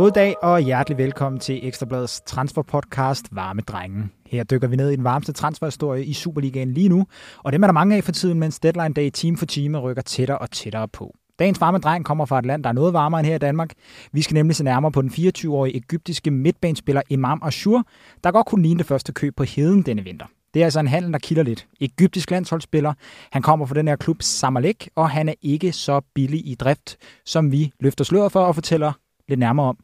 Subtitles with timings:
[0.00, 4.12] God dag og hjertelig velkommen til Ekstrabladets transferpodcast Varme Drengen.
[4.26, 7.06] Her dykker vi ned i den varmeste transferhistorie i Superligaen lige nu,
[7.38, 10.02] og dem er der mange af for tiden, mens deadline day team for team rykker
[10.02, 11.14] tættere og tættere på.
[11.38, 13.72] Dagens varme dreng kommer fra et land, der er noget varmere end her i Danmark.
[14.12, 17.84] Vi skal nemlig se nærmere på den 24-årige egyptiske midtbanespiller Imam Ashur,
[18.24, 20.26] der godt kunne ligne det første køb på heden denne vinter.
[20.54, 21.66] Det er altså en handel, der kilder lidt.
[21.80, 22.92] Egyptisk landsholdsspiller.
[23.32, 26.96] Han kommer fra den her klub Samalek, og han er ikke så billig i drift,
[27.26, 28.92] som vi løfter sløret for og fortæller
[29.28, 29.76] lidt nærmere om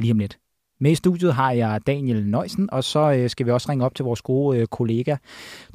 [0.00, 0.38] lige om lidt.
[0.80, 3.94] Med i studiet har jeg Daniel Nøjsen, og så øh, skal vi også ringe op
[3.94, 5.16] til vores gode øh, kollega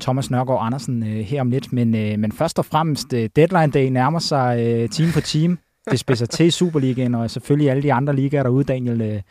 [0.02, 1.74] Thomas Nørgaard Andersen øh, her om lidt.
[1.74, 4.58] Men, men først og fremmest, deadline day nærmer sig
[4.92, 5.60] team for team.
[5.92, 9.24] Det spidser til Superligaen, og selvfølgelig alle de andre ligaer derude, Daniel.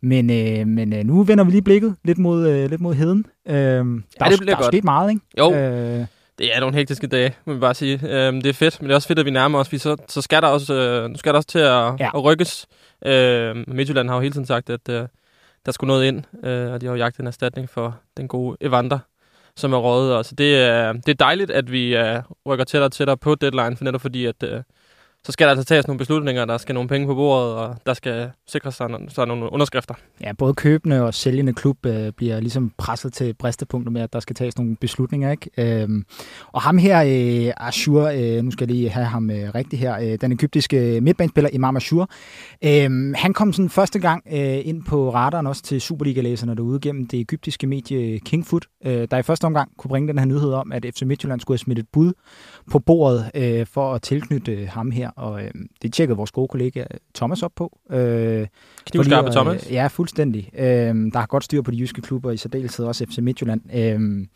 [0.00, 0.26] Men,
[0.74, 3.26] men nu vender vi lige blikket lidt mod, lidt mod heden.
[3.46, 5.22] der ja, det er, der er sket meget, ikke?
[5.38, 5.54] Jo.
[5.54, 6.06] Øh,
[6.38, 8.00] det er nogle hektiske dage, må vi bare sige.
[8.02, 9.72] Øhm, det er fedt, men det er også fedt, at vi nærmer os.
[9.72, 12.10] Vi så, så skal der også, øh, nu skal der også til at, ja.
[12.14, 12.66] at rykkes.
[13.04, 15.08] Øh, Midtjylland har jo hele tiden sagt, at øh,
[15.66, 18.56] der skulle noget ind, øh, og de har jo jagtet en erstatning for den gode
[18.60, 18.98] Evander,
[19.56, 20.14] som er rådet.
[20.14, 23.34] Og så det er, det er dejligt, at vi øh, rykker tættere og tættere på
[23.34, 24.62] deadline, for netop fordi, at øh,
[25.26, 27.94] så skal der altså tages nogle beslutninger, der skal nogle penge på bordet, og der
[27.94, 29.94] skal sikres sig, sig nogle underskrifter.
[30.20, 34.20] Ja, både købende og sælgende klub øh, bliver ligesom presset til bristepunkter med, at der
[34.20, 35.30] skal tages nogle beslutninger.
[35.30, 35.82] Ikke?
[35.82, 36.04] Øhm,
[36.52, 39.98] og ham her, øh, Ashur, øh, nu skal jeg lige have ham øh, rigtigt her,
[40.00, 42.10] øh, den egyptiske øh, midtbanespiller Imam Ashur,
[42.64, 47.06] øh, han kom sådan første gang øh, ind på radaren også til Superliga-læserne derude gennem
[47.06, 50.72] det egyptiske medie Kingfoot, øh, der i første omgang kunne bringe den her nyhed om,
[50.72, 52.12] at FC Midtjylland skulle have smidt et bud
[52.70, 55.50] på bordet øh, for at tilknytte øh, ham her og øh,
[55.82, 57.78] det tjekkede vores gode kollega Thomas op på.
[57.90, 58.46] Øh,
[58.86, 59.70] Knivskarpe Thomas?
[59.70, 60.50] Ja, fuldstændig.
[60.58, 63.60] Øh, der har godt styr på de jyske klubber, i særdeleshed også FC Midtjylland.
[63.74, 64.26] Øh,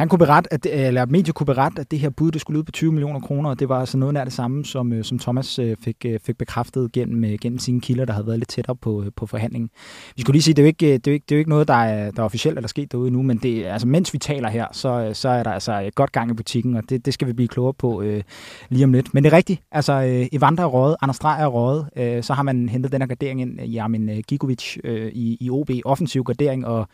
[0.00, 2.58] han kunne berette, at, øh, eller medier kunne berette, at det her bud det skulle
[2.58, 5.04] ud på 20 millioner kroner, og det var altså noget nær det samme, som, øh,
[5.04, 8.76] som Thomas øh, fik, fik bekræftet gennem, gennem sine kilder, der havde været lidt tættere
[8.76, 9.70] på, på forhandlingen.
[10.16, 11.38] Vi skulle lige sige, det er jo ikke, det er jo ikke, det er jo
[11.38, 14.12] ikke noget, der er, der er officielt eller sket derude nu, men det, altså, mens
[14.12, 17.14] vi taler her, så, så er der altså godt gang i butikken, og det, det
[17.14, 18.22] skal vi blive klogere på øh,
[18.68, 19.14] lige om lidt.
[19.14, 22.34] Men det er rigtigt, altså øh, Evander er røget, Anders Dreyer er røget, øh, så
[22.34, 26.66] har man hentet den her gardering ind Jamen Gigovic øh, i, i OB, offensiv gardering,
[26.66, 26.88] og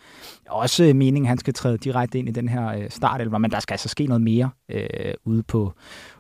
[0.48, 3.74] også meningen, han skal træde direkte ind i den her øh, startelver, men der skal
[3.74, 5.72] altså ske noget mere øh, ude, på,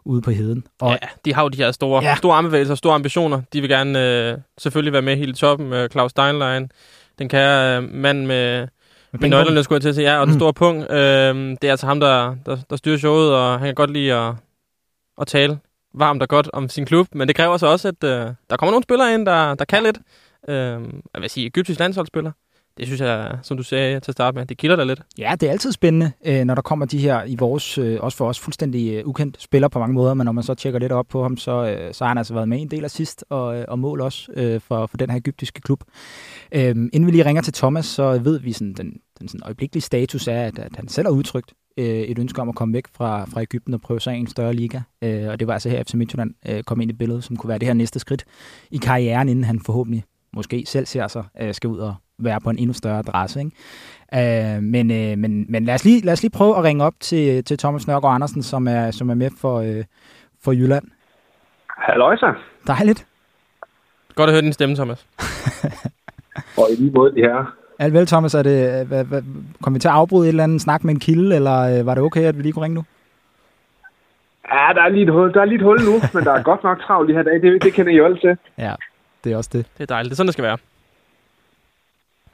[0.04, 0.66] ude på heden.
[0.80, 2.16] Og, ja, de har jo de her store, ja.
[2.16, 3.42] store armbevægelser, store ambitioner.
[3.52, 5.72] De vil gerne øh, selvfølgelig være med hele toppen.
[5.72, 6.70] Øh, Claus Steinlein,
[7.18, 8.68] den kære øh, mand med,
[9.12, 10.12] med nøglerne, skulle jeg til at sige.
[10.12, 10.40] Ja, og den mm.
[10.40, 10.90] store punkt.
[10.90, 14.14] Øh, det er altså ham, der, der, der styrer showet, og han kan godt lide
[14.14, 14.34] at,
[15.20, 15.58] at tale
[15.94, 17.06] varmt og godt om sin klub.
[17.12, 19.82] Men det kræver så også, at øh, der kommer nogle spillere ind, der, der kan
[19.82, 19.98] lidt.
[20.48, 20.80] Øh,
[21.14, 22.32] jeg vil sige, Egyptisk landsholdsspiller
[22.78, 25.02] det synes jeg, som du sagde til at starte med, det kilder dig lidt.
[25.18, 28.18] Ja, det er altid spændende, øh, når der kommer de her, i vores, øh, også
[28.18, 30.92] for os, fuldstændig øh, ukendt spiller på mange måder, men når man så tjekker lidt
[30.92, 33.64] op på ham, så, så har han altså været med en del af sidst, og,
[33.68, 35.84] og mål også for, for den her egyptiske klub.
[36.52, 39.82] Øhm, inden vi lige ringer til Thomas, så ved vi sådan, den, den sådan øjeblikkelige
[39.82, 43.24] status er, at, at han selv har udtrykt et ønske om at komme væk fra,
[43.24, 44.80] fra Ægypten og prøve sig i en større liga.
[45.02, 47.66] og det var altså her, FC Midtjylland kom ind i billedet, som kunne være det
[47.66, 48.24] her næste skridt
[48.70, 52.58] i karrieren, inden han forhåbentlig måske selv ser sig, skal ud og, være på en
[52.58, 53.40] endnu større adresse.
[53.40, 54.56] Ikke?
[54.56, 56.94] Øh, men, øh, men, men lad, os lige, lad os lige prøve at ringe op
[57.00, 59.84] til, til Thomas Nørgaard Andersen, som er, som er med for, øh,
[60.44, 60.84] for Jylland.
[61.78, 62.34] Halløj så.
[62.66, 63.06] Dejligt.
[64.14, 65.06] Godt at høre din stemme, Thomas.
[66.58, 67.54] og i lige måde, de her.
[67.78, 68.34] Alt vel, Thomas.
[68.34, 69.22] Er det, hvad, hvad,
[69.62, 71.94] kom vi til at afbryde et eller andet snak med en kilde, eller øh, var
[71.94, 72.84] det okay, at vi lige kunne ringe nu?
[74.52, 76.42] Ja, der er lige et hul, der er lige et hul nu, men der er
[76.42, 77.40] godt nok travlt de her dage.
[77.40, 78.36] Det, det kender I jo alle til.
[78.58, 78.74] Ja,
[79.24, 79.66] det er også det.
[79.78, 80.10] Det er dejligt.
[80.10, 80.58] Det er sådan, det skal være.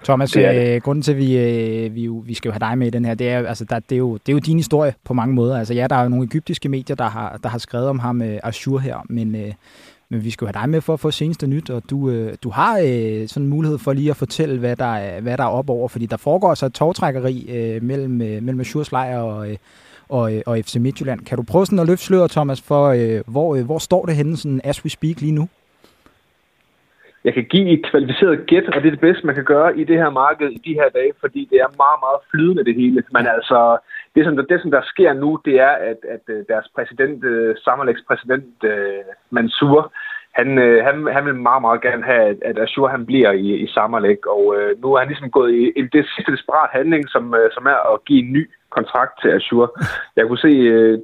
[0.04, 0.74] Thomas, det det.
[0.74, 3.04] Øh, grunden til, at vi, øh, vi, vi skal jo have dig med i den
[3.04, 5.34] her, det er, altså, der, det, er jo, det er jo din historie på mange
[5.34, 5.58] måder.
[5.58, 8.22] Altså, ja, der er jo nogle egyptiske medier, der har, der har skrevet om ham,
[8.22, 9.52] øh, Ashur her, men, øh,
[10.08, 12.34] men vi skal jo have dig med for at få seneste nyt, og du, øh,
[12.42, 15.44] du har øh, sådan en mulighed for lige at fortælle, hvad der, er, hvad der
[15.44, 19.18] er op over, fordi der foregår så et togtrækkeri øh, mellem, øh, mellem Ashurs lejr
[19.18, 19.56] og, øh,
[20.08, 21.20] og, øh, og FC Midtjylland.
[21.20, 24.16] Kan du prøve sådan at løfte sløret, Thomas, for øh, hvor, øh, hvor står det
[24.16, 25.48] henne, sådan as we speak lige nu?
[27.24, 29.84] Jeg kan give et kvalificeret gæt, og det er det bedste, man kan gøre i
[29.84, 33.02] det her marked i de her dage, fordi det er meget, meget flydende det hele.
[33.12, 33.78] Men altså,
[34.14, 37.24] det som der, det, som der sker nu, det er, at, at øh, deres præsident,
[37.24, 39.92] øh, Samarleks præsident øh, Mansour,
[40.38, 40.48] han,
[40.86, 44.26] han, han vil meget, meget gerne have, at, at Azure han bliver i, i Samarlek,
[44.26, 47.66] og øh, nu er han ligesom gået i en det sidste desperat handling, som, som
[47.66, 49.68] er at give en ny kontrakt til Azure.
[50.16, 50.98] Jeg kunne se, øh,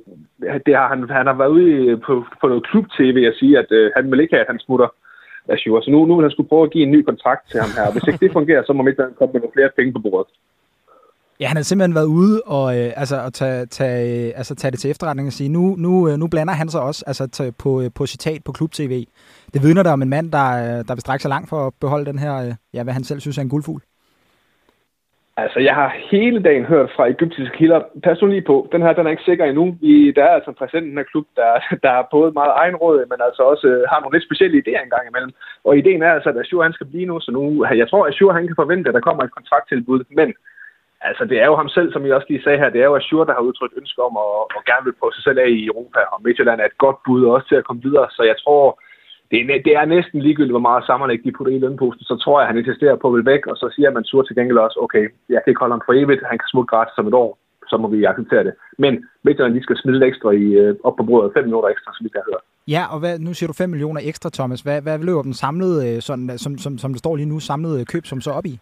[0.66, 3.90] det har, han, han har været ude på, på noget klub-tv og sige, at øh,
[3.96, 4.88] han vil ikke have, at han smutter
[5.54, 5.82] Azure.
[5.82, 7.92] Så nu, nu vil han skulle prøve at give en ny kontrakt til ham her.
[7.92, 10.30] Hvis ikke det fungerer, så må Midtjylland komme med nogle flere penge på bordet.
[11.40, 14.70] Ja, han har simpelthen været ude og, øh, altså, at tage, tage, øh, altså, tage
[14.70, 17.52] det til efterretning og sige, nu, nu, øh, nu blander han sig også altså, tage
[17.52, 19.04] på, øh, på citat på Klub TV.
[19.54, 22.06] Det vidner der om en mand, der, der vil strække sig langt for at beholde
[22.06, 23.82] den her, ja, hvad han selv synes er en guldfugl.
[25.43, 28.93] Altså, jeg har hele dagen hørt fra egyptiske kilder, pas nu lige på, den her,
[28.93, 29.64] den er ikke sikker endnu.
[29.81, 31.50] Vi, der er altså en præsident i den her klub, der,
[31.85, 35.06] der er både meget egenråd, men altså også øh, har nogle lidt specielle idéer engang
[35.08, 35.32] imellem.
[35.64, 37.43] Og ideen er altså, at Azure han skal blive nu, så nu,
[37.82, 40.35] jeg tror, at Azure han kan forvente, at der kommer et kontrakttilbud, men
[41.00, 42.96] Altså, det er jo ham selv, som jeg også lige sagde her, det er jo
[42.96, 45.67] Azure, der har udtrykt ønske om at, at gerne vil på sig selv af i
[45.67, 48.81] Europa, og Midtjylland er et godt bud også til at komme videre, så jeg tror,
[49.30, 52.36] det er, det er næsten ligegyldigt, hvor meget sammenlæg de putter i lønposten, så tror
[52.38, 54.58] jeg, at han insisterer på at vil væk, og så siger man sur til gengæld
[54.58, 57.14] også, okay, jeg kan ikke holde ham for evigt, han kan smutte gratis om et
[57.14, 57.38] år,
[57.70, 58.54] så må vi acceptere det.
[58.78, 58.92] Men
[59.25, 62.08] Midtjylland, de skal smide ekstra i, øh, op på bordet, 5 minutter ekstra, så vi
[62.08, 62.42] kan høre.
[62.75, 64.60] Ja, og hvad, nu siger du 5 millioner ekstra, Thomas.
[64.60, 67.84] Hvad, hvad løber den samlede, øh, sådan, som, som, som det står lige nu, samlede
[67.84, 68.54] køb som så op i?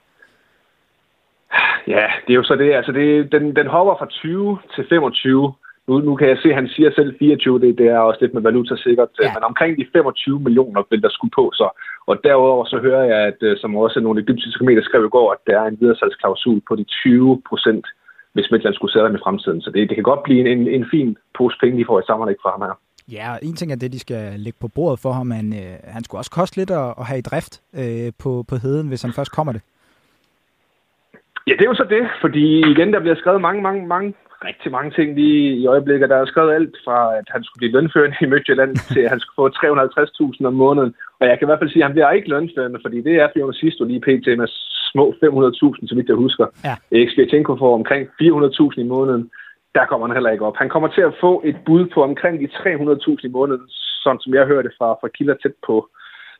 [1.94, 2.74] Ja, det er jo så det.
[2.74, 5.52] Altså, det, den, den hopper fra 20 til 25.
[5.88, 8.34] Nu, nu kan jeg se, at han siger selv 24, det, det er også lidt
[8.34, 9.32] med valuta sikkert, ja.
[9.34, 11.68] men omkring de 25 millioner vil der skulle på så.
[12.06, 15.32] Og derudover så hører jeg, at øh, som også nogle egyptiske medier skrev i går,
[15.32, 17.86] at der er en videresalgsklausul på de 20 procent,
[18.32, 19.60] hvis Midtland skulle sælge dem i fremtiden.
[19.62, 22.06] Så det, det kan godt blive en, en, en fin pose penge, de får i
[22.06, 22.76] sammenlæg fra ham her.
[23.12, 26.04] Ja, en ting er det, de skal lægge på bordet for ham, men øh, han
[26.04, 29.12] skulle også koste lidt at, at have i drift øh, på, på heden, hvis han
[29.12, 29.62] først kommer det.
[31.46, 34.72] Ja, det er jo så det, fordi igen, der bliver skrevet mange, mange, mange, rigtig
[34.72, 36.10] mange ting lige i øjeblikket.
[36.10, 39.20] Der er skrevet alt fra, at han skulle blive lønførende i Midtjylland, til at han
[39.20, 40.94] skulle få 350.000 om måneden.
[41.20, 43.28] Og jeg kan i hvert fald sige, at han bliver ikke lønførende, fordi det er
[43.34, 44.26] Fiona Sisto lige pt.
[44.40, 44.48] med
[44.92, 46.46] små 500.000, så vidt jeg husker.
[46.64, 46.74] Ja.
[46.90, 49.30] Eksperientenko får omkring 400.000 i måneden.
[49.74, 50.56] Der kommer han heller ikke op.
[50.56, 53.66] Han kommer til at få et bud på omkring de 300.000 i måneden,
[54.04, 55.88] sådan som jeg hørte fra, fra kilder tæt på,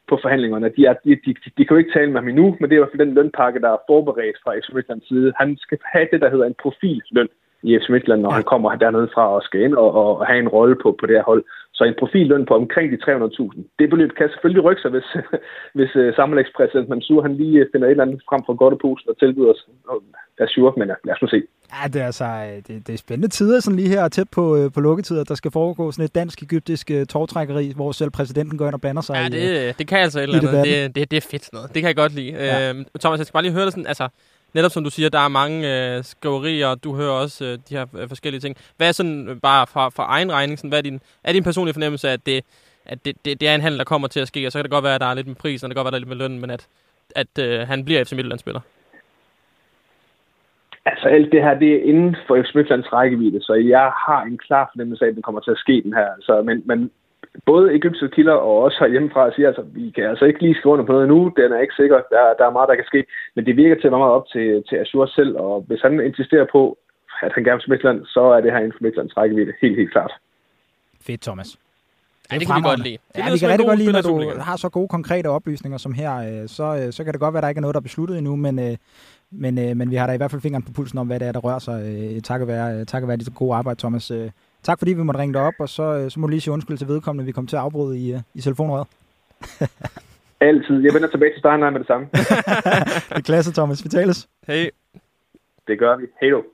[0.09, 0.73] på forhandlingerne.
[0.77, 2.79] De, er, de, de, de kan jo ikke tale med ham endnu, men det er
[2.79, 5.33] i hvert fald den lønpakke, der er forberedt fra Midtlands side.
[5.41, 7.29] Han skal have det, der hedder en profilløn
[7.69, 8.39] i FC Midtland, når ja.
[8.39, 11.17] han kommer dernede fra og skal ind og, og have en rolle på, på det
[11.17, 11.45] her hold.
[11.77, 13.79] Så en profilløn på omkring de 300.000.
[13.79, 15.09] Det beløb kan selvfølgelig rykke sig, hvis,
[15.79, 19.51] hvis uh, sammenlægspræsident Mansour han lige finder et eller andet frem fra godteposen og tilbyder
[19.55, 19.63] os
[20.41, 21.43] Azure, men lad os nu se.
[21.75, 22.27] Ja, det er, altså,
[22.69, 25.25] det, det er spændende tider, sådan lige her tæt på, øh, på lukketider.
[25.25, 29.03] Der skal foregå sådan et dansk-egyptisk uh, tårtrækkeri, hvor selv præsidenten går ind og blander
[29.03, 30.65] sig Ja, det, i, det kan altså et eller andet.
[30.65, 31.69] Det, det, det er fedt noget.
[31.75, 32.33] Det kan jeg godt lide.
[32.33, 32.71] Ja.
[32.71, 34.09] Uh, Thomas, jeg skal bare lige høre det sådan, altså,
[34.55, 37.77] netop som du siger, der er mange øh, skriverier, og du hører også øh, de
[37.77, 38.57] her øh, forskellige ting.
[38.77, 41.45] Hvad er sådan, øh, bare fra, fra egen regning, sådan, hvad er din, er din
[41.45, 42.45] personlige fornemmelse af, at det,
[42.87, 44.65] at det, det, det er en handel, der kommer til at ske, og så kan
[44.65, 46.03] det godt være, at der er lidt med prisen, og det kan godt være, at
[46.03, 46.69] der er lidt med lønnen, men at,
[47.17, 48.61] at øh, han bliver FC Midtjylland-spiller?
[50.87, 54.39] Altså alt det her, det er inden for FC Midtlands rækkevidde, så jeg har en
[54.39, 56.09] klar fornemmelse af, at den kommer til at ske den her.
[56.21, 56.91] Så, men, men
[57.47, 60.85] både egyptiske kilder og også herhjemmefra siger, altså, vi kan altså ikke lige skrive under
[60.85, 63.05] på noget nu, den er ikke sikker, der, der er meget, der kan ske,
[63.35, 66.01] men det virker til at være meget op til, til Azure selv, og hvis han
[66.01, 66.79] insisterer på,
[67.23, 69.93] at han gerne vil Midtland, så er det her inden for Midtlands rækkevidde helt, helt
[69.93, 70.13] klart.
[71.07, 71.59] Fedt, Thomas.
[72.33, 72.99] Ja, det kan vi godt lide.
[73.15, 75.95] Det ja, vi kan rigtig godt lide, når du har så gode konkrete oplysninger som
[75.95, 76.43] her.
[76.43, 77.91] Øh, så, øh, så kan det godt være, at der ikke er noget, der er
[77.91, 78.77] besluttet endnu, men, øh,
[79.31, 81.33] men, men vi har da i hvert fald fingeren på pulsen om, hvad det er,
[81.33, 81.79] der rører sig.
[82.25, 84.13] Takket være, takket være dit gode arbejde, Thomas.
[84.67, 86.79] Tak fordi vi måtte ringe dig op, og så, så må du lige sige undskyld
[86.79, 88.87] til vedkommende, vi kom til at afbryde i, i telefonrøret.
[90.49, 90.83] Altid.
[90.85, 92.09] Jeg vender tilbage til Steinlein med det samme.
[93.09, 93.85] det er klasse, Thomas.
[93.85, 94.29] Vi tales.
[94.47, 94.71] Hej.
[95.67, 96.07] Det gør vi.
[96.21, 96.45] Hej du.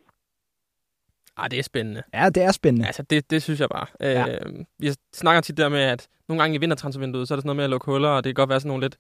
[1.37, 2.03] Ah, det er spændende.
[2.15, 2.87] Ja, det er spændende.
[2.87, 3.87] Altså, det, det synes jeg bare.
[4.01, 4.33] Ja.
[4.33, 7.47] Øh, vi snakker tit der med, at nogle gange i vintertransfervinduet, så er der sådan
[7.49, 8.97] noget med at lukke huller, og det kan godt være sådan nogle lidt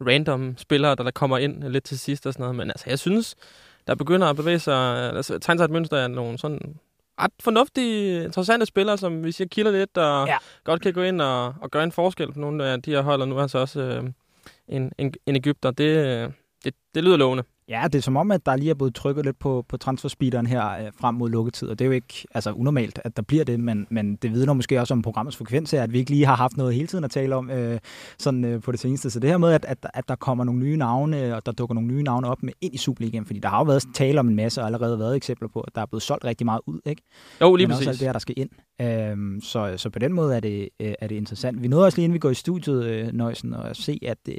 [0.00, 2.56] random spillere, der, der kommer ind lidt til sidst og sådan noget.
[2.56, 3.36] Men altså, jeg synes,
[3.86, 6.78] der begynder at bevæge sig, altså, tegne sig et mønster af nogle sådan
[7.20, 10.36] ret fornuftige, interessante spillere, som vi siger kilder lidt, og ja.
[10.64, 13.20] godt kan gå ind og, og gøre en forskel på nogle af de her hold,
[13.20, 14.04] og nu er altså også øh,
[14.68, 15.70] en, en, en Ægypter.
[15.70, 16.32] Det,
[16.64, 17.44] det, det lyder lovende.
[17.68, 20.46] Ja, det er som om, at der lige er blevet trykket lidt på, på transferspeederen
[20.46, 23.44] her øh, frem mod lukketid, og det er jo ikke altså, unormalt, at der bliver
[23.44, 26.36] det, men, men det vidner måske også om programmets frekvens at vi ikke lige har
[26.36, 27.78] haft noget hele tiden at tale om øh,
[28.18, 29.10] sådan, øh, på det seneste.
[29.10, 31.74] Så det her med, at, at, at der kommer nogle nye navne, og der dukker
[31.74, 34.28] nogle nye navne op med ind i Superligaen, fordi der har jo været tale om
[34.28, 36.80] en masse, og allerede været eksempler på, at der er blevet solgt rigtig meget ud,
[36.86, 37.02] ikke?
[37.40, 37.86] Jo, lige men præcis.
[37.86, 38.50] også alt det her, der skal ind.
[38.80, 41.62] Øhm, så, så på den måde er det, øh, er det interessant.
[41.62, 44.36] Vi nåede også lige, inden vi går i studiet, øh, Nøjsen, og se, at øh,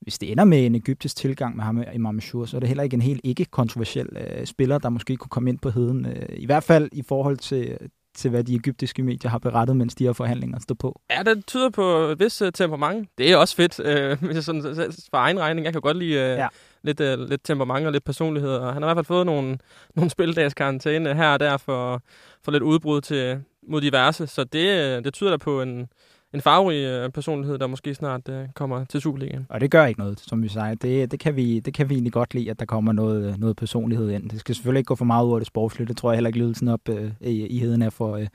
[0.00, 2.84] hvis det ender med en egyptisk tilgang med ham i Mamashur, så er det heller
[2.84, 6.06] ikke en helt ikke-kontroversiel øh, spiller, der måske kunne komme ind på heden.
[6.06, 7.78] Øh, I hvert fald i forhold til,
[8.14, 11.00] til, hvad de egyptiske medier har berettet, mens de her forhandlinger står på.
[11.10, 13.08] Ja, det tyder på et vis uh, temperament.
[13.18, 14.62] Det er også fedt, uh, hvis jeg sådan,
[15.10, 15.64] for egen regning.
[15.64, 16.48] Jeg kan godt lide uh, ja.
[16.82, 19.58] lidt, uh, lidt temperament og lidt personlighed, og han har i hvert fald fået nogle,
[19.96, 22.02] nogle spildags karantæne her og der for,
[22.44, 25.88] for lidt udbrud til, mod diverse, så det, det tyder da på en,
[26.34, 29.46] en farverig øh, personlighed, der måske snart øh, kommer til Superligaen.
[29.48, 30.74] Og det gør ikke noget, som vi siger.
[30.74, 33.56] Det, det, kan vi, det kan vi egentlig godt lide, at der kommer noget, noget
[33.56, 34.30] personlighed ind.
[34.30, 35.88] Det skal selvfølgelig ikke gå for meget ud af det sportslige.
[35.88, 38.26] Det tror jeg heller ikke lyder sådan op øh, i, i heden af for, øh,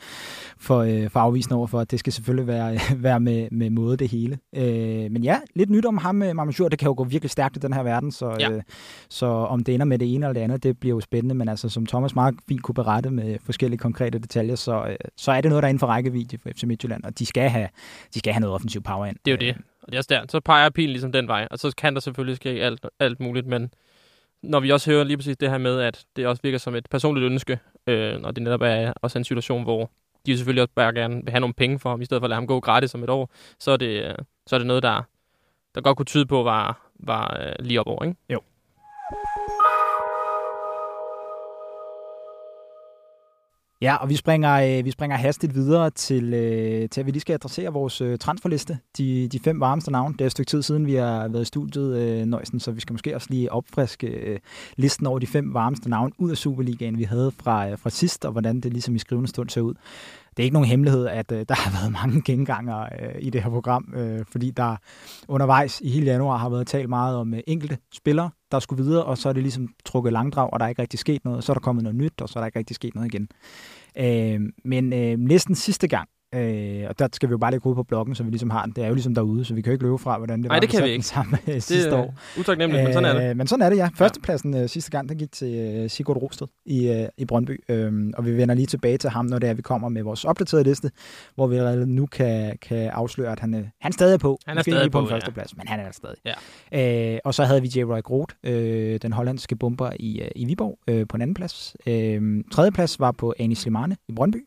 [0.58, 3.98] for, øh, for afvisende over for, at det skal selvfølgelig være, være med, med måde
[3.98, 4.38] det hele.
[4.56, 6.36] Øh, men ja, lidt nyt om ham øh.
[6.72, 8.52] Det kan jo gå virkelig stærkt i den her verden, så, ja.
[8.52, 8.62] øh,
[9.10, 11.36] så om det ender med det ene eller det andet, det bliver jo spændende.
[11.36, 15.32] Men altså, som Thomas meget fint kunne berette med forskellige konkrete detaljer, så, øh, så
[15.32, 17.68] er det noget, der er inden for rækkevidde for FC Midtjylland, og de skal have,
[18.14, 19.18] de skal have noget offensiv power ind.
[19.26, 19.58] Det er jo det.
[19.82, 20.26] Og det er også der.
[20.30, 23.48] Så peger pilen ligesom den vej, og så kan der selvfølgelig ske alt, alt muligt,
[23.48, 23.74] men
[24.44, 26.88] når vi også hører lige præcis det her med, at det også virker som et
[26.92, 29.92] personligt ønske, øh, når det netop er også en situation, hvor
[30.26, 32.30] de selvfølgelig også bare gerne vil have nogle penge for ham, i stedet for at
[32.30, 34.16] lade ham gå gratis om et år, så er det, øh,
[34.48, 35.02] så er det noget, der,
[35.76, 38.18] der godt kunne tyde på, var, var øh, lige op over, ikke?
[38.30, 38.42] Jo.
[43.86, 47.22] Ja, og vi springer, øh, vi springer hastigt videre til, øh, til, at vi lige
[47.22, 48.78] skal adressere vores øh, transferliste.
[48.98, 50.14] De, de fem varmeste navne.
[50.14, 52.94] Det er et stykke tid siden, vi har været i studiet, Nøjsen, så vi skal
[52.94, 54.40] måske også lige opfriske
[54.76, 58.32] listen over de fem varmeste navne ud af Superligaen, vi havde fra, fra sidst, og
[58.32, 59.74] hvordan det ligesom i skrivende stund ser ud.
[60.38, 63.44] Det er ikke nogen hemmelighed, at øh, der har været mange genganger øh, i det
[63.44, 64.76] her program, øh, fordi der
[65.28, 69.04] undervejs i hele januar har været talt meget om øh, enkelte spillere, der skulle videre,
[69.04, 71.44] og så er det ligesom trukket langdrag, og der er ikke rigtig sket noget.
[71.44, 73.28] Så er der kommet noget nyt, og så er der ikke rigtig sket noget igen.
[73.98, 77.76] Øh, men øh, næsten sidste gang, Øh, og der skal vi jo bare lægge ud
[77.76, 78.74] på bloggen, så vi ligesom har den.
[78.76, 80.56] Det er jo ligesom derude, så vi kan jo ikke løbe fra, hvordan det Nej,
[80.56, 81.04] var, det kan vi ikke.
[81.06, 82.16] sammen øh, sidste det år.
[82.40, 83.38] Utaknemmeligt, øh, men sådan er det.
[83.38, 83.90] Men sådan er det, ja.
[83.96, 87.64] Førstepladsen øh, sidste gang, den gik til øh, Sigurd Rosted i, øh, i Brøndby.
[87.70, 90.26] Øh, og vi vender lige tilbage til ham, når det er, vi kommer med vores
[90.26, 90.92] opdaterede liste,
[91.36, 94.40] hvor vi allerede nu kan, kan afsløre, at han, øh, han stadig er på.
[94.48, 96.18] Han er stadig på, på en førsteplads, men han er der stadig.
[96.72, 97.14] Ja.
[97.14, 97.84] Øh, og så havde vi J.
[97.84, 101.76] Roy Groth, øh, den hollandske bomber i, øh, i Viborg, øh, på en anden plads.
[101.88, 104.46] Øh, tredje plads var på Anis Slimane i Brøndby.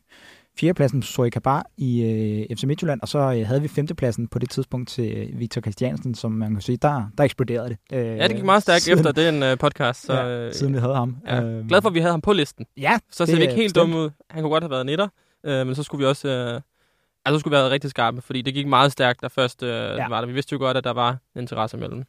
[0.59, 2.01] Fjerdepladsen Zoe Kabar i
[2.49, 5.61] øh, FC Midtjylland, og så øh, havde vi femtepladsen på det tidspunkt til øh, Victor
[5.61, 7.77] Christiansen, som man kan sige, der, der eksploderede det.
[7.93, 10.05] Øh, ja, det gik meget stærkt siden, efter den øh, podcast.
[10.05, 11.17] Så, ja, øh, siden vi havde ham.
[11.27, 11.41] Ja.
[11.41, 12.65] Øh, Glad for, at vi havde ham på listen.
[12.77, 14.09] Ja, Så ser vi ikke helt dumme ud.
[14.29, 15.07] Han kunne godt have været netter,
[15.43, 16.27] øh, men så skulle vi også...
[16.27, 16.61] Øh,
[17.25, 19.69] altså, skulle vi have været rigtig skarpe, fordi det gik meget stærkt, da først øh,
[19.69, 20.07] ja.
[20.07, 20.27] var der.
[20.27, 22.03] Vi vidste jo godt, at der var interesse mellem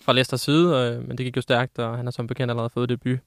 [0.00, 2.70] fra Leicesters side, øh, men det gik jo stærkt, og han har som bekendt allerede
[2.70, 3.18] fået debut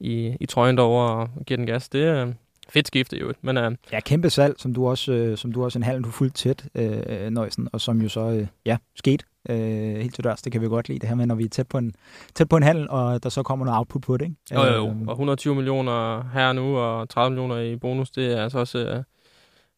[0.00, 1.88] i, i trøjen derovre og giver den gas.
[1.88, 2.28] Det, øh,
[2.68, 3.32] fedt skifte jo.
[3.42, 3.72] Men, uh...
[3.92, 6.64] Ja, kæmpe salg, som du også, øh, som du også en halv du fuldt tæt,
[6.74, 9.56] øh, Nøjsen, og som jo så, øh, ja, sket øh,
[9.96, 10.42] helt til dørs.
[10.42, 11.94] Det kan vi godt lide, det her med, når vi er tæt på en,
[12.34, 14.36] tæt på en handel, og der så kommer noget output på det, ikke?
[14.54, 14.90] Jo, jo, jo.
[14.90, 18.78] Øh, og 120 millioner her nu, og 30 millioner i bonus, det er altså også...
[18.78, 19.02] Øh,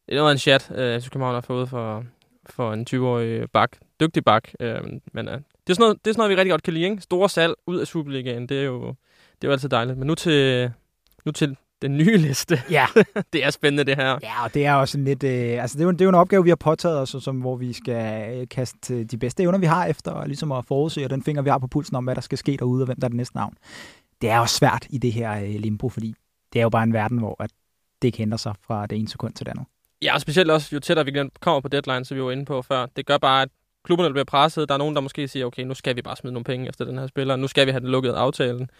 [0.07, 2.05] det er noget af en chat, øh, jeg synes, København har fået for,
[2.47, 3.77] for en 20-årig bak.
[4.01, 4.81] Dygtig bak, øh,
[5.13, 6.85] men øh, det, er sådan noget, det er sådan noget, vi rigtig godt kan lide,
[6.85, 7.03] ikke?
[7.03, 8.81] Store salg ud af Superligaen, det er jo,
[9.33, 9.99] det er jo altid dejligt.
[9.99, 10.71] Men nu til,
[11.25, 12.63] nu til den nye liste.
[12.71, 12.87] Ja.
[13.33, 14.19] det er spændende, det her.
[14.23, 15.23] Ja, og det er også lidt...
[15.25, 17.41] Øh, altså, det er, jo, det er jo en opgave, vi har påtaget os, som,
[17.41, 21.05] hvor vi skal øh, kaste de bedste evner, vi har efter, og ligesom at forudse,
[21.05, 23.01] og den finger, vi har på pulsen om, hvad der skal ske derude, og hvem
[23.01, 23.55] der er det næste navn.
[24.21, 26.15] Det er også svært i det her øh, limbo, fordi
[26.53, 27.51] det er jo bare en verden, hvor at
[28.03, 29.67] det ikke ændrer sig fra det ene sekund til det andet.
[30.03, 32.63] Ja, og specielt også, jo tættere vi kommer på deadline, som vi var inde på
[32.63, 33.49] før, det gør bare, at
[33.85, 34.69] klubberne bliver presset.
[34.69, 36.85] Der er nogen, der måske siger, okay, nu skal vi bare smide nogle penge efter
[36.85, 38.71] den her spiller, nu skal vi have den lukket aftalen.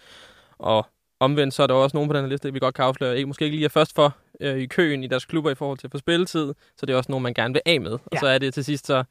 [0.59, 0.87] Og
[1.21, 3.27] Omvendt så er der også nogen på den her liste, vi godt kan afsløre, ikke,
[3.27, 5.87] måske ikke lige er først for øh, i køen i deres klubber i forhold til
[5.87, 7.91] at få spilletid, så det er også nogen, man gerne vil af med.
[7.91, 7.97] Ja.
[8.13, 9.05] Og så er det til sidst, så,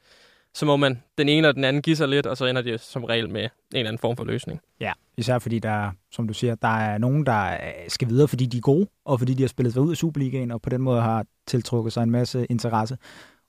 [0.54, 2.82] så må man den ene og den anden give sig lidt, og så ender det
[2.82, 4.62] som regel med en eller anden form for løsning.
[4.80, 7.58] Ja, især fordi der, som du siger, der er nogen, der øh,
[7.88, 10.52] skal videre, fordi de er gode, og fordi de har spillet sig ud af Superligaen,
[10.52, 12.98] og på den måde har tiltrukket sig en masse interesse.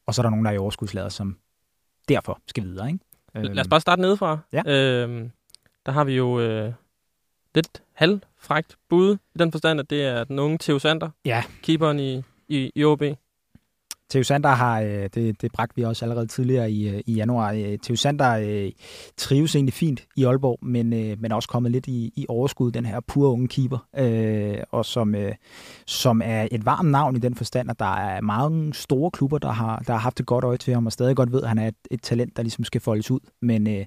[0.06, 1.36] Og så er der nogen, der er i overskudslader, som
[2.08, 2.88] derfor skal videre.
[2.88, 3.00] Ikke?
[3.34, 4.38] Lad os bare starte nedefra.
[4.52, 4.62] Ja.
[4.66, 5.30] Øhm,
[5.86, 6.72] der har vi jo øh,
[7.54, 11.42] lidt halvfrægt bud, i den forstand, at det er den unge Theo Sander, ja.
[11.62, 13.02] keeperen i, i, i OB.
[14.10, 17.52] Theo Sander har, øh, det, det bragte vi også allerede tidligere i, øh, i januar.
[17.52, 18.72] Øh, Theo Sander øh,
[19.16, 22.86] trives egentlig fint i Aalborg, men, øh, men også kommet lidt i, i overskud, den
[22.86, 25.34] her pure unge keeper, øh, og som, øh,
[25.86, 29.52] som er et varmt navn i den forstand, at der er mange store klubber, der
[29.52, 31.58] har, der har haft et godt øje til ham, og stadig godt ved, at han
[31.58, 33.20] er et, et talent, der ligesom skal foldes ud.
[33.42, 33.84] Men, øh,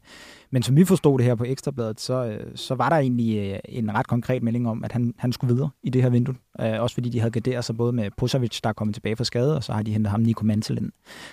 [0.51, 3.59] men som vi forstod det her på Ekstrabladet, så, øh, så var der egentlig øh,
[3.69, 6.35] en ret konkret melding om, at han, han skulle videre i det her vindue.
[6.61, 9.23] Øh, også fordi de havde garderet sig både med Posavic, der er kommet tilbage fra
[9.23, 10.91] skade, og så har de hentet ham Nico Mantel ind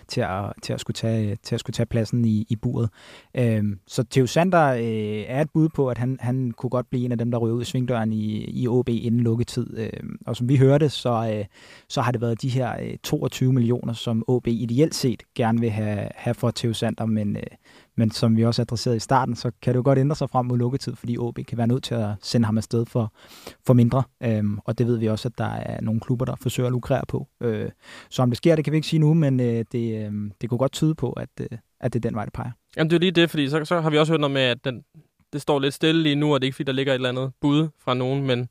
[0.08, 2.90] til at, til at, skulle, tage, til at skulle tage pladsen i, i buret.
[3.34, 7.04] Øh, så Theo Sander øh, er et bud på, at han, han kunne godt blive
[7.04, 9.78] en af dem, der ryger ud i svingdøren i, i OB inden lukketid.
[9.78, 9.90] Øh,
[10.26, 11.44] og som vi hørte, så, øh,
[11.88, 15.70] så har det været de her øh, 22 millioner, som OB ideelt set gerne vil
[15.70, 17.42] have, have for Theo Sander, men, øh,
[17.98, 20.46] Men som vi også adresserede i starten, så kan det jo godt ændre sig frem
[20.46, 23.12] mod lukketid, fordi OB kan være nødt til at sende ham afsted for,
[23.66, 24.02] for mindre.
[24.22, 27.02] Øhm, og det ved vi også, at der er nogle klubber, der forsøger at lukrere
[27.08, 27.28] på.
[27.40, 27.70] Øh,
[28.10, 30.48] så om det sker, det kan vi ikke sige nu, men øh, det, øh, det
[30.48, 32.50] kunne godt tyde på, at, øh, at det er den vej, det peger.
[32.76, 34.64] Jamen det er lige det, fordi så, så har vi også hørt noget med, at
[34.64, 34.84] den,
[35.32, 37.08] det står lidt stille lige nu, og det er ikke fordi, der ligger et eller
[37.08, 38.48] andet bud fra nogen, men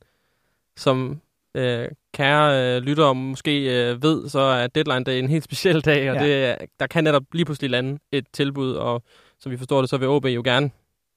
[0.76, 1.20] som
[1.56, 6.10] øh, kære øh, lyttere måske øh, ved, så er deadline day en helt speciel dag,
[6.10, 6.50] og ja.
[6.50, 9.02] det, der kan netop lige pludselig lande et tilbud, og
[9.40, 10.70] som vi forstår det, så vil OB jo gerne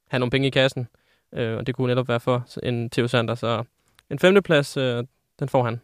[0.07, 0.87] have nogle penge i kassen,
[1.33, 3.63] øh, og det kunne netop være for en Theo Sander, så
[4.09, 5.03] en femteplads, øh,
[5.39, 5.81] den får han.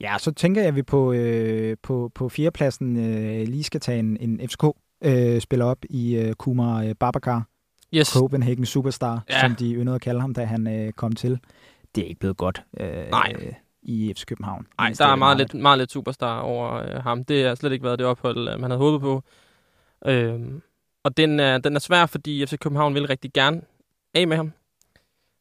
[0.00, 3.98] Ja, så tænker jeg, at vi på, øh, på, på fjerdepladsen øh, lige skal tage
[3.98, 4.64] en, en FCK
[5.04, 7.42] øh, spiller op i øh, Kumar øh, Babakar,
[7.94, 8.08] yes.
[8.08, 9.40] Copenhagen Superstar, ja.
[9.40, 11.38] som de yndede at kalde ham, da han øh, kom til.
[11.94, 12.62] Det er ikke blevet godt.
[12.80, 13.32] Øh, Nej
[13.82, 14.66] i FC København.
[14.78, 17.24] Nej, der er meget lidt, meget lidt superstar over øh, ham.
[17.24, 19.22] Det har slet ikke været det ophold, øh, man havde håbet på.
[20.06, 20.40] Øh,
[21.08, 23.60] og den er, den er svær, fordi FC København vil rigtig gerne
[24.14, 24.52] af med ham.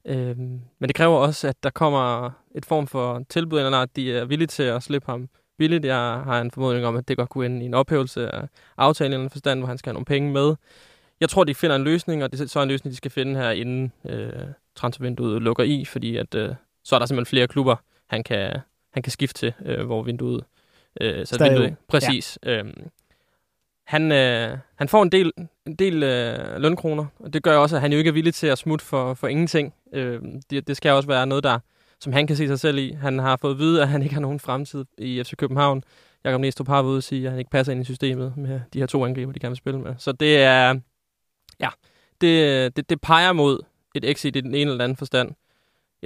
[0.05, 4.13] Øh, men det kræver også, at der kommer et form for tilbud, eller at de
[4.13, 5.85] er villige til at slippe ham billigt.
[5.85, 8.47] Jeg har en formodning om, at det godt kunne ende i en ophævelse af
[8.77, 10.55] aftalen en forstand, hvor han skal have nogle penge med.
[11.19, 13.39] Jeg tror, de finder en løsning, og det er så en løsning, de skal finde
[13.39, 14.29] her, inden øh,
[14.75, 17.75] transfervinduet lukker i, fordi at, øh, så er der simpelthen flere klubber,
[18.09, 18.59] han kan,
[18.93, 20.43] han kan skifte til, øh, hvor vinduet...
[21.01, 22.39] Øh, så vinduet, præcis.
[22.43, 22.51] Ja.
[22.51, 22.89] Øhm,
[23.87, 25.31] han, øh, han får en del,
[25.65, 28.47] en del øh, lønkroner, og det gør også, at han jo ikke er villig til
[28.47, 29.73] at smutte for, for ingenting.
[29.93, 31.59] Øh, det, det skal også være noget, der,
[31.99, 32.91] som han kan se sig selv i.
[32.91, 35.83] Han har fået at vide, at han ikke har nogen fremtid i FC København.
[36.23, 38.79] Jakob Næstrup har været at sige, at han ikke passer ind i systemet med de
[38.79, 39.95] her to angriber, de gerne vil spille med.
[39.97, 40.79] Så det er...
[41.59, 41.69] Ja,
[42.21, 43.59] det, det, det peger mod
[43.95, 45.31] et exit i den ene eller anden forstand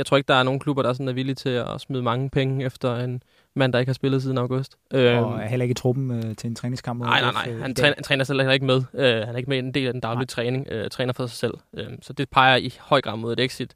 [0.02, 2.30] jeg tror ikke, der er nogen klubber, der sådan er villige til at smide mange
[2.30, 3.24] penge efter en
[3.56, 4.78] mand, der ikke har spillet siden august.
[4.92, 7.02] Og øhm, er heller ikke i truppen øh, til en træningskamp?
[7.02, 7.60] Nej, nej, nej.
[7.62, 8.76] Han, træner, han træner selv heller ikke med.
[8.78, 10.26] Uh, han er ikke med i en del af den daglige nej.
[10.26, 10.68] træning.
[10.72, 11.54] Uh, træner for sig selv.
[11.74, 13.76] Uh, så det peger i høj grad mod et exit.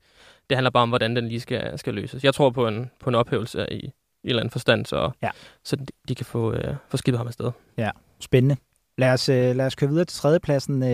[0.50, 2.24] Det handler bare om, hvordan den lige skal, skal løses.
[2.24, 3.91] Jeg tror på en, på en ophævelse i, i en
[4.24, 5.29] eller anden forstand, så, ja.
[5.63, 7.51] så de, de kan få, uh, få skibet ham afsted.
[7.77, 7.89] Ja,
[8.20, 8.58] spændende.
[8.98, 10.84] Lad os, uh, lad os køre videre til tredjepladsen.
[10.84, 10.89] Uh,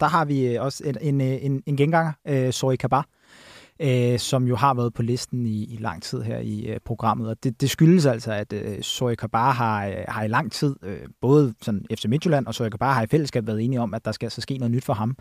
[0.00, 3.06] der har vi også en, en, en, en genganger, Sori Kabar
[3.80, 7.28] øh, som jo har været på listen i, i lang tid her i øh, programmet.
[7.28, 10.76] Og det, det skyldes altså, at øh, Soja Kabar har, øh, har i lang tid,
[10.82, 14.04] øh, både sådan FC Midtjylland og Soja Kabar har i fællesskab været enige om, at
[14.04, 15.16] der skal altså ske noget nyt for ham.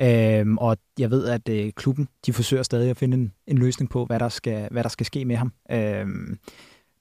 [0.00, 3.90] Øh, og jeg ved, at øh, klubben de forsøger stadig at finde en, en løsning
[3.90, 5.52] på, hvad der skal, hvad der skal ske med ham.
[5.70, 6.06] Øh,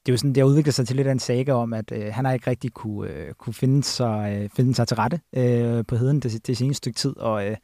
[0.09, 1.91] det er jo sådan, det har udviklet sig til lidt af en saga om, at
[1.91, 5.19] øh, han har ikke rigtig kunne, øh, kunne finde, sig, øh, finde sig til rette
[5.35, 7.57] øh, på heden det, det seneste stykke tid, og, øh,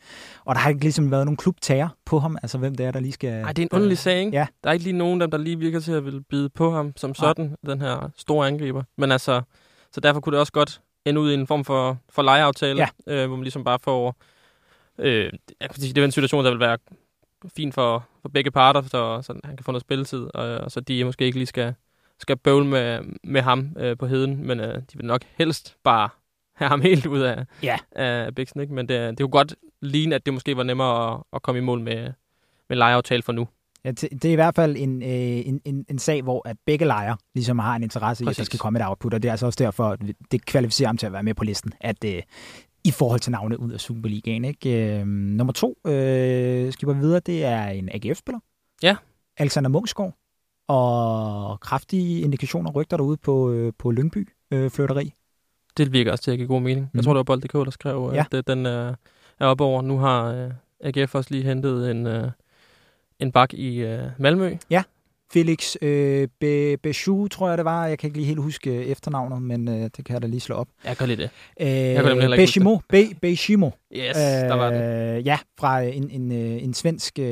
[0.45, 2.99] og der har ikke ligesom været nogen klubtager på ham, altså hvem det er, der
[2.99, 3.41] lige skal...
[3.41, 4.37] Nej, det er en underlig sag, ikke?
[4.37, 4.47] Ja.
[4.63, 6.71] Der er ikke lige nogen af dem, der lige virker til at vil bide på
[6.71, 7.71] ham som sådan, ja.
[7.71, 8.83] den her store angriber.
[8.97, 9.41] Men altså,
[9.91, 13.13] så derfor kunne det også godt ende ud i en form for, for lejeaftale, ja.
[13.13, 14.15] øh, hvor man ligesom bare får...
[14.99, 15.31] Øh,
[15.61, 16.77] jeg kan sige, det er en situation, der vil være
[17.55, 20.79] fin for, for begge parter, så, så han kan få noget spilletid, og, og så
[20.79, 21.73] de måske ikke lige skal
[22.19, 26.09] skal bøvle med, med ham øh, på heden, men øh, de vil nok helst bare
[26.55, 27.77] have ham helt ud af, ja.
[27.91, 28.73] af Bixen, ikke?
[28.73, 31.61] Men det, det kunne godt ligne, at det måske var nemmere at, at komme i
[31.61, 32.11] mål med,
[32.69, 33.47] med lejeaftale for nu.
[33.85, 35.09] Ja, det er i hvert fald en, øh,
[35.47, 38.37] en, en, en sag, hvor at begge lejre ligesom har en interesse Præcis.
[38.37, 39.99] i, at der skal komme et output, og det er altså også derfor, at
[40.31, 42.21] det kvalificerer ham til at være med på listen, at øh,
[42.83, 44.45] i forhold til navnet ud af Superligaen.
[44.45, 44.99] Ikke?
[44.99, 48.39] Øh, nummer to, øh, skal vi videre, det er en AGF-spiller.
[48.83, 48.95] Ja.
[49.37, 50.13] Alexander Munchsgaard
[50.67, 55.13] og kraftige indikationer rygter derude på, øh, på Lyngby øh, flytteri.
[55.77, 56.89] Det virker også til at give god mening.
[56.93, 56.97] Mm.
[56.97, 58.25] Jeg tror, det var Bold.dk, der skrev, ja.
[58.31, 58.93] at øh, den øh,
[59.39, 59.81] er oppe over.
[59.81, 62.31] Nu har øh, AGF også lige hentet en, øh,
[63.19, 64.57] en bak i øh, Malmø.
[64.69, 64.83] Ja,
[65.35, 67.85] Felix øh, Be Bechou, tror jeg det var.
[67.85, 70.39] Jeg kan ikke lige helt huske øh, efternavnet, men øh, det kan jeg da lige
[70.39, 70.67] slå op.
[70.85, 71.29] Jeg kan lige det.
[71.61, 72.77] Øh, jeg nemlig Bechimo.
[72.89, 73.69] Be Bechimo.
[73.95, 75.25] Yes, øh, der var det.
[75.25, 77.25] Ja, fra en, en, øh, en svensk øh,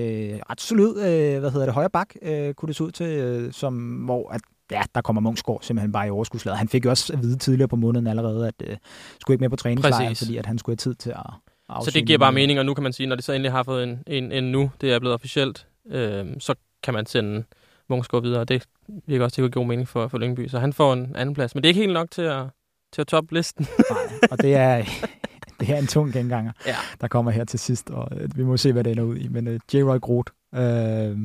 [0.49, 3.53] ret solid, øh, hvad hedder det, højre bak, øh, kunne det se ud til, øh,
[3.53, 6.57] som, hvor at ja, der kommer Munchsgaard simpelthen bare i overskudslaget.
[6.57, 8.77] Han fik jo også at vide tidligere på måneden allerede, at øh,
[9.19, 12.05] skulle ikke med på træningslejr, fordi at han skulle have tid til at Så det
[12.05, 14.03] giver bare mening, og nu kan man sige, når det så endelig har fået en,
[14.07, 17.43] en, en nu, det er blevet officielt, øh, så kan man sende
[17.89, 18.63] Munchsgaard videre, og det
[19.05, 20.47] virker også til at give god mening for, for Lyngby.
[20.47, 21.55] Så han får en anden plads.
[21.55, 22.45] Men det er ikke helt nok til at,
[22.93, 23.67] til at toppe listen.
[23.91, 24.83] Nej, og det er,
[25.59, 26.75] det er en tung genganger, ja.
[27.01, 29.27] der kommer her til sidst, og øh, vi må se, hvad det ender ud i.
[29.27, 29.75] Men uh, J.
[29.75, 31.15] Roy Groth, uh, hvad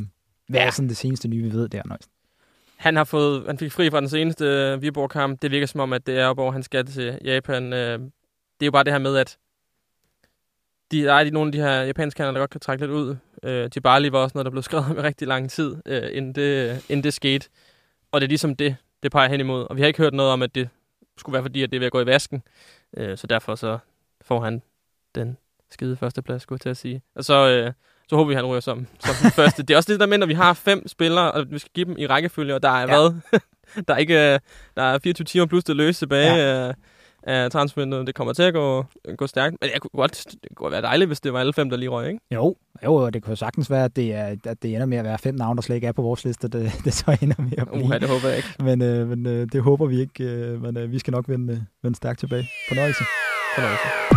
[0.55, 0.66] ja.
[0.66, 2.11] er sådan det seneste nye, vi ved der, Nøjst?
[2.77, 5.42] Han har fået, han fik fri fra den seneste Viborg-kamp.
[5.42, 7.64] Det virker som om, at det er over, han skal til Japan.
[7.73, 7.79] Uh,
[8.59, 9.38] det er jo bare det her med, at
[10.90, 13.16] de, der er nogle af de her japanske der godt kan trække lidt ud.
[13.42, 16.85] Øh, Jibali var også noget, der blev skrevet med rigtig lang tid, øh, inden, det,
[16.88, 17.48] inden det skete.
[18.12, 19.66] Og det er ligesom det, det peger hen imod.
[19.70, 20.68] Og vi har ikke hørt noget om, at det
[21.16, 22.42] skulle være fordi, at det er ved at gå i vasken.
[22.96, 23.79] Øh, så derfor så
[24.22, 24.62] får han
[25.14, 25.37] den
[25.70, 27.03] skide førsteplads, skulle jeg til at sige.
[27.14, 27.72] Og så, øh,
[28.09, 29.62] så håber vi, at han ryger som, som den første.
[29.62, 31.87] Det er også det der med, når vi har fem spillere, og vi skal give
[31.87, 32.87] dem i rækkefølge, og der er ja.
[32.87, 33.40] hvad?
[33.88, 34.40] der er ikke øh,
[34.77, 36.35] der er 24 timer plus det løse tilbage.
[36.35, 36.72] Ja.
[37.29, 38.07] Af transfervinduet.
[38.07, 38.85] Det kommer til at gå,
[39.17, 39.57] gå stærkt.
[39.61, 41.88] Men jeg kunne godt, det kunne være dejligt, hvis det var alle fem, der lige
[41.88, 42.21] røg, ikke?
[42.35, 45.19] Jo, jo det kunne sagtens være, at det, er, at det ender med at være
[45.19, 46.49] fem navne, der slet ikke er på vores liste.
[46.49, 47.85] Det, det så ender med at blive.
[47.85, 48.49] Uh, det håber jeg ikke.
[48.61, 50.25] Men, øh, men øh, det håber vi ikke.
[50.25, 52.49] Øh, men øh, vi skal nok vende, øh, vende stærkt tilbage.
[52.69, 53.05] Fornøjelse.
[53.55, 54.08] Fornøjelse.